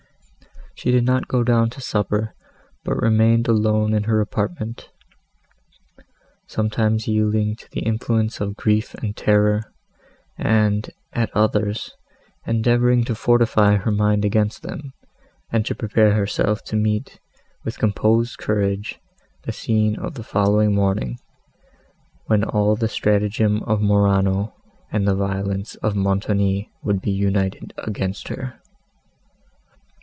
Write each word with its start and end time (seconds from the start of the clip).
She 0.73 0.89
did 0.89 1.05
not 1.05 1.27
go 1.27 1.43
down 1.43 1.69
to 1.71 1.81
supper, 1.81 2.33
but 2.83 2.95
remained 2.95 3.47
alone 3.47 3.93
in 3.93 4.05
her 4.05 4.19
apartment, 4.19 4.89
sometimes 6.47 7.07
yielding 7.07 7.55
to 7.57 7.69
the 7.69 7.81
influence 7.81 8.41
of 8.41 8.55
grief 8.55 8.95
and 8.95 9.15
terror, 9.15 9.71
and, 10.39 10.89
at 11.13 11.29
others, 11.35 11.91
endeavouring 12.47 13.03
to 13.03 13.13
fortify 13.13 13.75
her 13.75 13.91
mind 13.91 14.25
against 14.25 14.63
them, 14.63 14.93
and 15.51 15.67
to 15.67 15.75
prepare 15.75 16.13
herself 16.15 16.63
to 16.63 16.75
meet, 16.75 17.19
with 17.63 17.77
composed 17.77 18.39
courage, 18.39 18.99
the 19.43 19.51
scene 19.51 19.95
of 19.97 20.15
the 20.15 20.23
following 20.23 20.73
morning, 20.73 21.19
when 22.25 22.43
all 22.43 22.75
the 22.75 22.87
stratagem 22.87 23.61
of 23.67 23.81
Morano 23.83 24.55
and 24.91 25.07
the 25.07 25.13
violence 25.15 25.75
of 25.75 25.95
Montoni 25.95 26.71
would 26.81 27.01
be 27.03 27.11
united 27.11 27.71
against 27.77 28.29
her. 28.29 28.57